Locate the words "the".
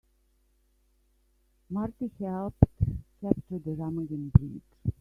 3.59-3.69